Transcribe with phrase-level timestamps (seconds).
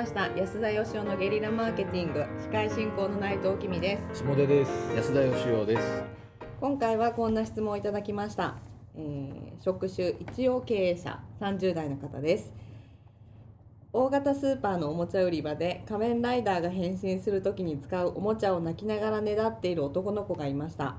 [0.00, 0.28] ました。
[0.28, 2.24] 安田義雄のゲリラマーケティング。
[2.40, 4.24] 司会進行の内藤きみです。
[4.24, 4.70] 下出です。
[4.96, 6.02] 安田義雄です。
[6.58, 8.56] 今回はこんな質問をいただきました、
[8.94, 11.20] えー、職種一応経営者。
[11.42, 12.50] 30代の方です。
[13.92, 20.96] 大型スーパーのおもちゃ売り場で仮面ライダーが変身する時に使うおもちゃを泣きながらねだっている男の子がいました。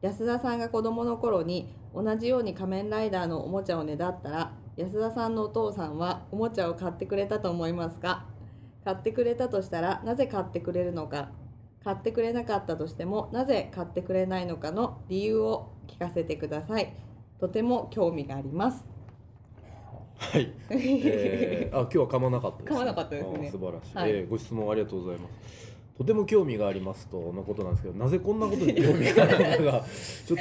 [0.00, 8.31] 安田さんが子供の頃に同じように仮面ライダーのおもちゃをねだったら安田さんのお父さんはおもちゃを買ってくれたと思いますか？
[8.84, 11.30] 買ってくれたとしたらなぜ買ってくれるのか。
[11.84, 16.94] 買ってくれなかったとしてもなぜ買ってくれないのかの理由を聞かせてください。
[17.40, 18.84] とても興味があります。
[20.16, 23.48] はい、えー、あ今日は噛まなかったです、噛まなかったですね。
[23.48, 24.10] あ素晴らしい、はい。
[24.10, 29.84] えーご質問ありがとうございますとても興味がありますとのことなんですけどなぜこんなことに興味があるのかが
[30.26, 30.38] ちょっ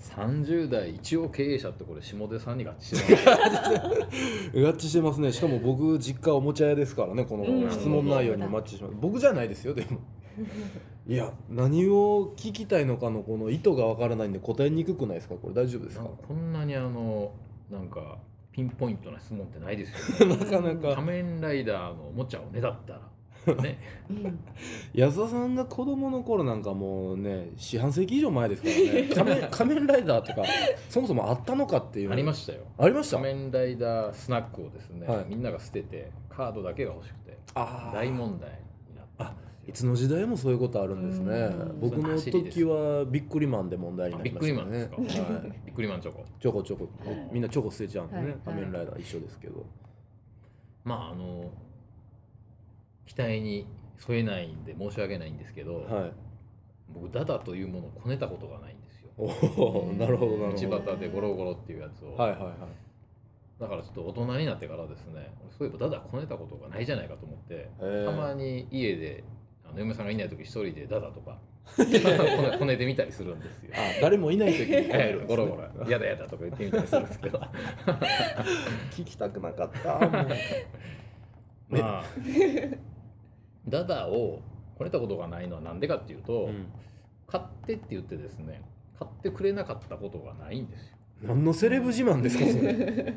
[0.00, 3.24] 30代一応経営者ってこれ下出さんに合致してます
[4.52, 5.32] と合致してますね。
[5.32, 7.62] しかも僕実家おもちゃ屋ですからねこうん。
[7.64, 8.94] の質問内容にマッチします。
[9.00, 9.98] 僕じゃないですよでも。
[11.08, 15.34] いや何を聞きたいのかのこの意図がわからないんで答えにくくないですか？
[15.34, 17.32] これ大丈夫ですかこんなにあの
[17.70, 18.18] なんか
[18.52, 20.36] ピンポイントな質問ってないですよね。
[20.40, 20.94] なかなか。
[20.94, 23.00] 仮面ライダーのおもちゃをねだったら
[23.62, 23.78] ね。
[24.10, 24.38] うん。
[24.94, 29.08] 安田さんが子供の頃なんかもうね四半世紀以上前ですからね。
[29.14, 30.46] 仮面 仮面ライダーとか
[30.88, 32.12] そもそもあったのかっていう。
[32.12, 32.60] ありまししたよ。
[32.78, 33.18] ありました？
[33.18, 35.26] 仮面ライダースナックをですね、はい。
[35.28, 37.94] みんなが捨ててカードだけが欲しくてあー。
[37.94, 38.50] 大問題
[38.90, 39.36] になったん
[39.68, 41.30] いつの時代もそういうことあるんですね。
[41.32, 41.80] うん。
[41.80, 44.88] 僕の時はビックリマンで問題になりましたね。
[44.92, 46.24] クリマンですか、はい、ビックリマンチョコ。
[46.40, 46.88] ちょこちょこ
[47.30, 48.34] みんなチョコ捨てちゃうんでね、はい。
[48.44, 49.64] 仮面ライダー一緒ですけど。
[50.84, 51.50] まああの
[53.06, 53.66] 期待に
[53.98, 56.12] 添えないんで申し訳ないんですけど、はい。
[56.88, 59.10] 僕ダダというものをこねたことがないんですよ。
[59.16, 60.92] おお なるほどなる道ほど。
[60.92, 62.52] 端でゴロゴロっていうやつを、はいはいはい。
[63.62, 69.22] だからちょっと大人になってからですねそういえばダダこねたことがないじゃないかと思って、たまに家で
[69.64, 71.38] あの嫁さんがいない時一人でダダとか
[71.76, 73.70] こね こねてみたりするんですよ。
[73.74, 77.40] あ誰もいない時にえええゴロゴロ「やだやだ」とか言ってみたりするんですけど。
[78.90, 80.00] 聞きたくなかった。
[81.68, 82.04] まあ
[83.68, 84.40] ダダを
[84.76, 86.66] こねたことがないのはなんでかっていうと、うん。
[87.26, 88.60] 買ってって言ってですね
[88.98, 90.96] 買ってくれなかったことがないんですよ。
[91.22, 93.14] 何のセレブ自慢ですかそれ。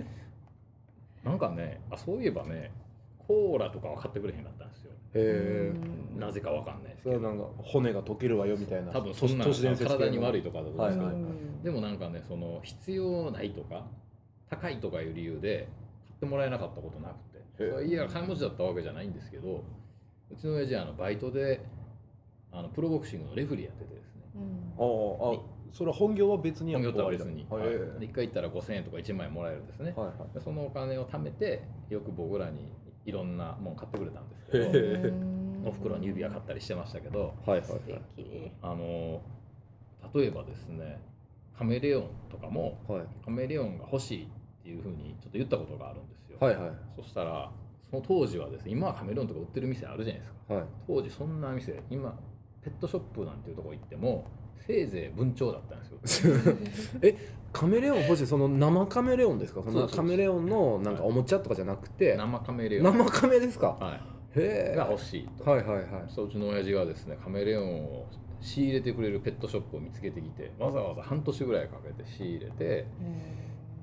[1.24, 2.72] なんかねあそういえばね
[3.28, 4.92] コーラとかは買ってくれへんかったんですよ。
[5.16, 5.74] へ
[6.16, 6.20] え。
[6.20, 8.92] なぜかわかんないですそけどなんか骨が溶けるわよみたいな。
[8.92, 9.46] 多分そんな。
[9.46, 11.24] 体に悪いとかだと思うんですけど、はいはい
[11.66, 13.88] でもなんかねその必要ないとか
[14.50, 15.68] 高いとかいう理由で
[16.08, 17.64] 買ってもらえなかったことなくて。
[17.64, 17.72] へえ。
[17.72, 19.64] それ家が金持ちだったわけじゃないんですけど
[20.32, 21.62] うちの親父はあのバイトで
[22.52, 24.22] あのプロボクシングのレフェリーやっててですね。
[24.78, 25.40] あああ
[25.72, 27.70] それは本業は別に本業とは別に、はいはい。
[28.00, 30.34] で1回行ったら5000円とか1万円もらえるんですね、はいはい。
[30.34, 32.72] でそのお金を貯めてよく僕らに
[33.06, 37.82] いろんなもん買ってくれたんですけどおふくろに指輪買ったりしてましたけどはいはい素はい。
[38.16, 38.52] 敵。
[38.62, 39.22] あの
[40.14, 41.02] 例えばですね
[41.58, 43.02] カメレオンとかもはい。
[43.24, 44.28] カメレオンが欲しいっ
[44.64, 46.72] ていうふうにちょっと言ったことがあるんですよ、はいはい。
[46.96, 47.52] そしたら
[48.04, 50.54] その当時はですね今はカメレオンとか売ってる店あるじゃないですか。
[50.54, 50.64] はい。
[50.88, 52.18] 当時そんな店今
[52.64, 54.26] ペットショップなんていうとこ行っても
[54.68, 56.34] せいぜい文鳥だったんですよ。
[57.02, 57.16] え
[57.54, 59.62] カメレオン欲しいその生カメレオンですか？
[59.64, 62.16] そのカメレオンのなんかおもちゃとかじゃなくて？
[62.18, 63.78] 生カメレオン、生カメですか？
[63.80, 64.00] は
[64.36, 65.86] へい、がえ欲しいと、はいはいはい。
[66.10, 68.06] そううちの親父がですねカメレオンを
[68.42, 72.86] 仕入れてくれるペットショップを見つけてきてわざわざ半年ぐらいかけて仕入れて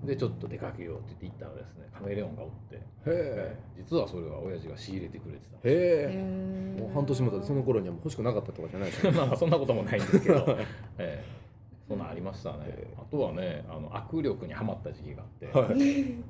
[0.05, 1.89] でちょっと出かけようって言って行ったらですね。
[1.95, 3.57] カメレオンがおって、へえ。
[3.77, 6.77] 実はそれは親父が仕入れてくれてたへえ。
[6.81, 10.45] もう半年も経ってその頃にはもう欲しくなかったとかじゃないですかまあまあそんなこともないんですけど、
[10.99, 11.43] ええ。
[11.89, 12.59] そんなんありましたね。
[12.67, 12.97] ええ。
[12.99, 15.69] あとはねあの握力にはまった時期があって、はい。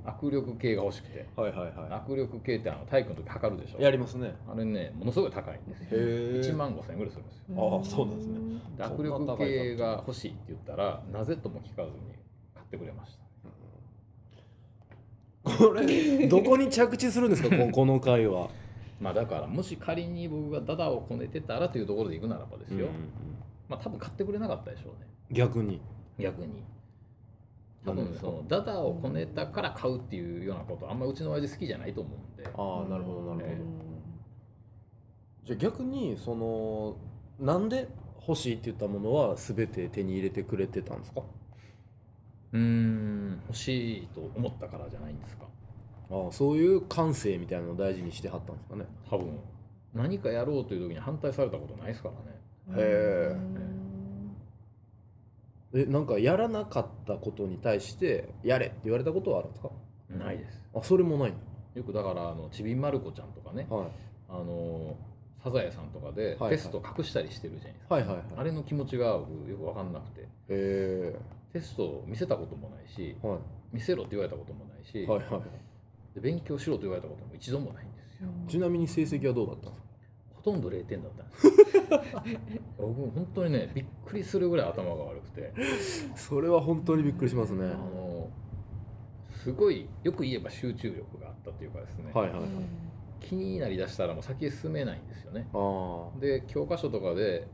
[0.04, 1.26] 握力計が欲しくて。
[1.34, 3.78] はいはいは握力計ってあの体育の時測るでしょ。
[3.78, 4.34] いやりますね。
[4.46, 5.88] あれねものすごい高いんですよ。
[5.92, 5.96] へえ。
[6.40, 7.76] 1万5000円ぐらいするんですよ。
[7.76, 8.52] ああそうなんですね。
[8.76, 12.14] で握力計が欲しいって言ったらなぜとも聞かずに
[12.54, 13.21] 買ってくれました
[15.44, 17.56] これどこに着地するんですか？
[17.56, 18.48] こ この回は。
[19.00, 22.88] まあだからもし仮に僕がダダをこねてたらというところで行くならばですよ、うんうん
[23.68, 25.06] まあ多分買ってくれなかったでしょうね。
[25.30, 25.80] 逆に。
[26.18, 26.62] 逆に。
[27.84, 32.48] 多分そのダダをこねたから買うっていうようなことあんまうちの親父好きじゃないと思うんで。
[32.54, 33.58] ああなるほどなるほど、え。
[35.46, 36.96] じゃあ逆にその
[37.40, 37.88] なんで
[38.28, 41.22] 欲しいって言ったものは全て手に入れてくれてたんですか？
[42.52, 43.40] うーん。
[43.46, 45.46] 欲しいと思ったからじゃないんですか？
[46.10, 48.86] ああそういう感性みたいなのを大事にしてはったんですかね。
[49.08, 49.38] 多分。
[49.94, 52.14] 何かやろうという時に反対されたことないですから
[52.76, 52.82] ね。
[52.82, 53.36] へ
[55.74, 55.86] え。
[55.86, 59.70] なんかやらなかったことに対してやれって言われたことはあるんですか？
[60.10, 60.62] ないです。
[60.74, 61.34] あそれもないん
[61.74, 63.88] よくだからあのちびまる子ちゃんとかねだはい。
[64.28, 64.96] あの
[65.42, 68.24] サザエさんとかではいテスト隠したりしてるじゃないですか、はいはいはい。
[68.36, 70.20] あれの気持ちが僕よく分かんなくて。
[70.22, 70.28] へ
[71.52, 73.38] テストを見せたこともないしえはい。
[73.72, 75.42] 見せろって言われたこともないし、はいはい
[76.14, 78.28] で勉強しろと言われたことも一度もないんですよ。
[78.46, 79.88] ちなみに成績はどうだったんですか？
[80.34, 81.46] ほとんど0点だったんです。
[81.46, 81.52] よ
[82.76, 85.52] 僕本当にねびっくりするぐらい頭が悪くて。
[86.14, 87.64] それは本当にびっくりしますね。
[87.64, 88.28] あの
[89.30, 92.50] すごいよく言えば集中力があったっていうかですね、はいはいはい。
[93.20, 95.48] 気になりだしたらもう先へ進めないんですよね。
[95.54, 97.48] あで教科書とかで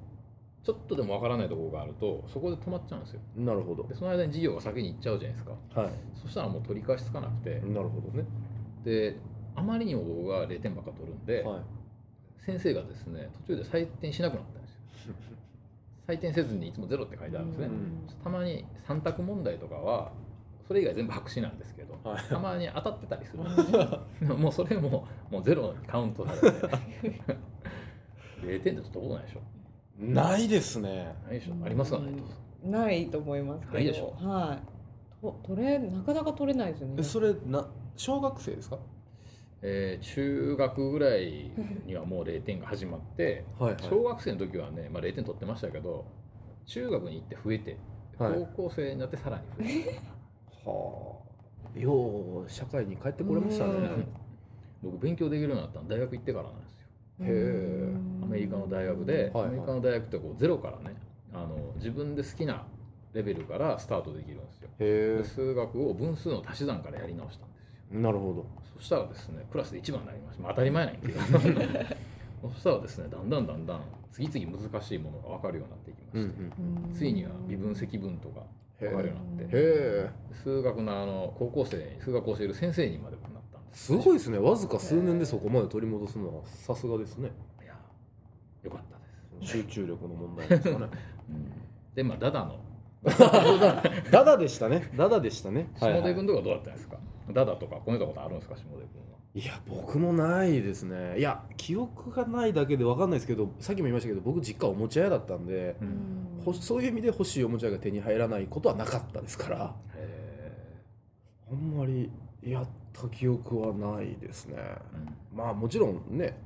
[0.62, 3.20] ちょっとでもわからないところがあるとそこで止まっちゃうんですよ。
[3.38, 3.84] あなるほど。
[3.84, 5.81] でその間に授業が先に行っちゃうじゃないですか。
[5.81, 5.90] はい。
[6.14, 7.60] そしたらもう取り返しつかなくて。
[7.60, 8.25] なるほどね。
[8.84, 9.16] で
[9.55, 11.60] あまりにも僕が0点ばっか取るんで、はい。
[12.44, 15.14] 先生がですね途中で採点しなくなったんですよ。
[16.06, 18.08] 採点せずにいつもゼロって書いてあるんですね、うん。
[18.22, 20.12] たまに3択問題とかは
[20.66, 22.22] それ以外全部白紙なんですけど、はい。
[22.25, 24.37] たまに当たってたりするんですよ。
[24.37, 27.20] もうそれももうゼロにカウントされて
[28.43, 29.40] 0点って取ったことないでしょ
[29.98, 31.14] ないですね。
[31.26, 31.54] ないでしょ。
[31.64, 33.72] ありますかないとないと思いますけど。
[33.74, 34.14] ないでしょ。
[34.20, 35.22] はい。
[35.22, 36.94] と取れなかなか取れないですよね。
[36.98, 38.78] えそれな小学生ですか？
[39.62, 41.50] えー中学ぐらい
[41.84, 46.04] にはもう0点が始まって はい小学生の時はね、まあ、0点取ってましたけど
[46.66, 47.76] 中学に行って増えて
[48.18, 48.34] はい。
[48.34, 50.00] 高校生になってさらに増えて、
[50.64, 51.18] は
[51.74, 51.78] あ。
[51.78, 53.72] よう社会に帰ってこれましたね。
[53.72, 54.06] うん。
[54.82, 55.88] 僕勉強できるようになったの。
[55.88, 56.86] 大学行ってからなんですよ。
[57.20, 60.96] へえアメリカの大学で、アメリカの大学ってこうゼロからね
[61.32, 62.64] あの自分で好きな
[63.12, 64.69] レベルからスタートできるんですよ。
[64.78, 67.64] へで数学を分数の足し算からやり直したんですよ。
[67.94, 68.46] えなるほど。
[68.76, 71.20] そしたらですねクラスで一番になりました、まあ、当たり前なんやけど。
[72.54, 73.80] そしたらですねだんだんだんだん
[74.12, 78.42] 次々難しいものが分かるようになっていきまして、うんついには微分積分とか
[78.78, 79.56] 分かるようになって。
[79.56, 84.38] へえ数学のあの高校生に数学を教える先生にまでなったんですすごいですね。
[84.38, 87.32] わずか数年でそこまで取り戻すのはさすがですね
[88.62, 90.87] よかったです、集中力の問題ですかね。
[91.94, 92.58] でまあダダの。
[94.10, 94.90] ダダでしたね。
[94.96, 95.70] ダダでしたね。
[95.78, 96.96] 下出君はとかどうだったんですか、
[97.32, 98.56] ダダとかこねたことあるんですか？
[98.56, 99.19] 下出君は。
[99.34, 101.19] いや僕もないですね。
[101.19, 105.76] いや記憶がないだけで分かんないですけどさっきも言いましたけど僕実家おもちゃ屋だったんで、
[106.44, 109.75] ほそういう意味で欲しいおもちゃが手に入らないことはなかったですから。
[109.94, 110.52] へ
[111.52, 112.11] あんまり
[112.43, 114.56] やった記憶はないですね。
[114.58, 114.78] え、
[115.32, 116.37] まあもちろんね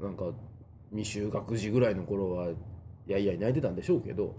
[0.00, 0.24] なんか
[0.92, 2.48] 未就学児ぐらいの頃は
[3.06, 4.34] やいやい泣いてたんでしょうけど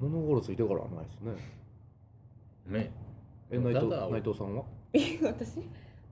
[0.00, 2.80] 物心ついてからはないですね。
[2.80, 2.90] ね。
[3.50, 4.64] え内藤内藤さんは？
[5.22, 5.58] 私？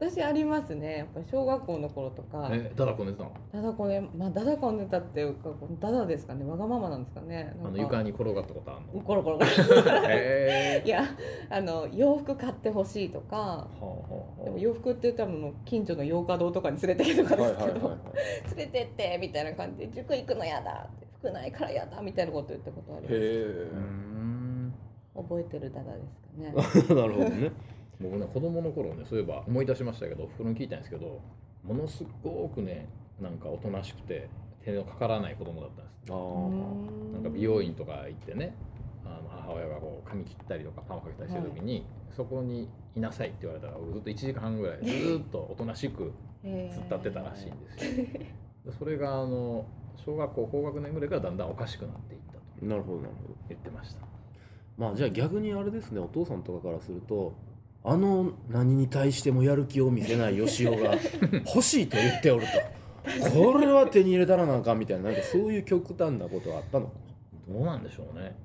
[0.01, 0.99] 私ありますね。
[0.99, 2.49] やっぱり小学校の頃とか。
[2.53, 3.33] えダダこねてたの？
[3.53, 5.51] ダダこねまあダダこねたっていうか
[5.81, 6.45] ダダですかね。
[6.45, 7.53] わがままなんですかね。
[7.65, 9.03] あの床に転がったことあるの？
[9.03, 9.39] コロコロ
[10.09, 10.83] え。
[10.87, 11.03] いや
[11.51, 13.67] あの洋服買ってほしいとか。
[14.45, 17.89] でも洋服って言ったらもう近所の洋華堂とかに連れてけとかですけど、
[18.57, 23.67] 連れてってみたいな感じで塾行くのやだ服ないからやだみたいなこと言ったことあります。
[25.17, 26.55] 覚えてるダダですかね。
[26.89, 27.51] え なるほどね
[28.01, 31.21] 僕ね子供の頃ねそういえば思い出しましたけどお風呂に聞いたんですけど
[31.65, 32.89] ものすごくね
[33.21, 34.29] なんかおとなしくて
[34.65, 36.13] 手のかからない子供だったんです。
[36.13, 38.55] あうなんか美容院とか行ってね
[39.05, 46.13] あの母親がこう髪切ったりとかパンをかけたりしてる時に、そこにいなさいって言われたら僕ずっと1時間半ぐらいずっとおとなしく
[46.45, 48.05] 突っ立ってたらしいんですよ。
[48.67, 49.65] でそれがあの
[49.97, 53.35] 小学校高学年ぐらいからだんだんおかしくなっていったとあなるほどなるほど。
[53.49, 54.01] 言ってました。
[54.77, 57.35] まあじゃあ逆にあれですねお父さんとかからすると
[57.85, 60.95] あの何に対してもやる気を見せない吉尾が
[61.47, 62.79] 欲しいと言っておると。
[63.33, 66.93] これは手に入れたらなあかんみたいななんかそういう極端なことはあったの？
[67.49, 68.37] どうなんでしょうね。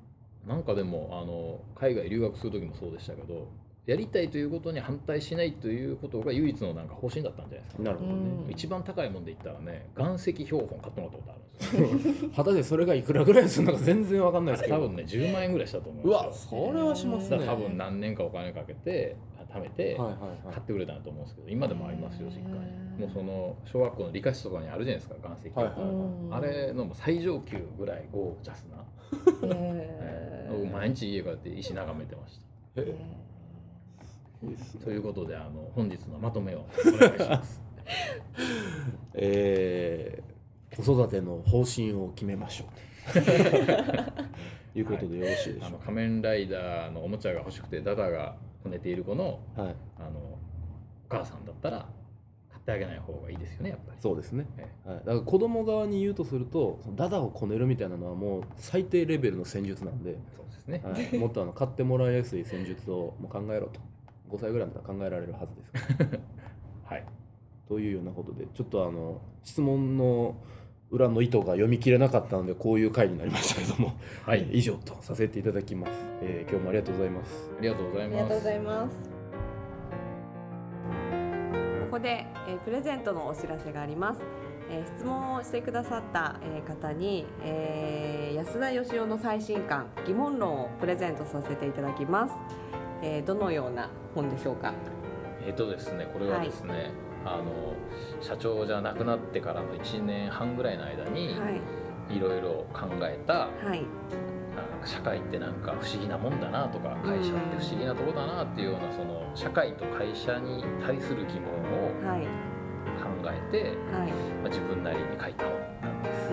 [0.46, 3.48] なんかでもあの海外留学する時もそうでしたけど
[3.86, 8.16] やりたいということに反対しないということが唯一のなんか方針だったんじゃないですか、なるほどね。
[8.46, 8.50] うん。
[8.50, 12.30] 一番高いもんで言ったらね岩石標本買ってもらったことあるんですよ。
[12.34, 14.76] 果たしてそれがいくらぐらいするのか全然わかんないですけど。
[14.76, 17.44] 多分ね10万円ぐらいしたと思うんうわそれはしますね。
[17.44, 19.16] 多分何年かお金かけて
[19.52, 22.84] 貯めて買ってくれたんだと思うんですけど今でもありますよ実家に。
[22.98, 26.34] もうその小学校の理科室とかにあるじゃないですか岩石標本、はいはいうん。
[26.34, 28.84] あれのもう最上級ぐらいゴージャスな、
[29.42, 30.58] へー。
[30.60, 32.38] 僕毎日家帰って石眺めてまし
[32.74, 32.80] た。
[32.80, 33.33] えいいですね
[34.84, 37.62] ということであの本日のまとめをお願いします。
[39.14, 40.34] えー
[40.76, 43.12] 子育ての方針を決めましょう。
[43.12, 43.18] と
[44.78, 49.74] いうことでよろしいでしょあの仮面ライダーのおもちゃが欲しくてダダがこねている子のうかはい。
[49.98, 50.38] あのお
[51.08, 51.86] 母さんだったら
[52.50, 53.98] 買ってあげない方がいいですよねやっぱり。
[54.00, 54.46] そうですね。
[54.56, 63.80] えはい、だから子供側に言うとするとダダをこねるみたいなのはもう最低レベルの戦術なんで、そうですね、はい、もっとあの買ってもらいやすい戦術をもう考えろと
[64.30, 65.96] 5歳ぐらいだったら考えられるはずです。
[65.96, 66.04] か
[66.90, 67.04] らはい。
[67.68, 70.36] というようなことでちょっとあの質問の
[70.90, 74.40] 裏の意図が読み切れなかったのでこういう回になりましたけども、はい。
[74.40, 77.50] え ー以上とさせていただきます、えー今日もありがとうございます。
[77.58, 78.16] ありがとうございます。
[78.16, 78.96] ありがとうございます。
[81.90, 84.20] ここで、えープレゼントのお知らせがあります。
[84.70, 92.34] えー質問をしてくださった、えー方に、えー安田義雄の最新刊疑問論をプレゼントさせていただきます。
[93.04, 94.72] えーどのような本でしょうか？
[95.46, 96.90] えっ、とですねこれはですね、
[97.24, 97.74] あの
[98.22, 101.60] 社長じゃなくなってからの1年半ぐらいの間にはい。
[102.16, 103.84] いろいろ考えたはい。
[104.84, 111.56] 社会ってなんか不思議なもんだなとか会社って不思議なとこだなっていうようなその社会と会社に対する疑問を
[112.06, 112.22] はい。
[112.22, 112.28] 考
[113.24, 114.12] えて、はい。
[114.42, 116.30] まあ、自分なりに書いた本なんです。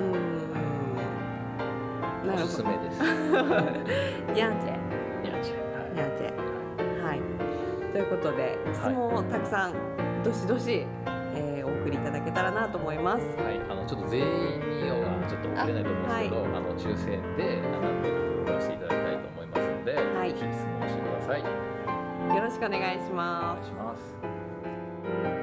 [2.44, 2.48] お。
[2.48, 3.02] すすめです。
[3.02, 5.54] にゃんちにゃんにゃんち
[8.12, 9.74] ことで質問をたくさん
[10.22, 10.86] どしどし、
[11.34, 13.26] えーお送りいただけたらなと思います。
[13.38, 14.28] はい、あのちょっと全員
[14.84, 21.42] にはちょっと送れないと思うんですけど、あ,、の抽選で何名か送らせていただきたいと思いますので、はいぜひ質問してください。
[21.42, 25.41] よろしくお願いしおま願いします。